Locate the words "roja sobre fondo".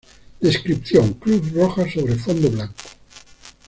1.53-2.49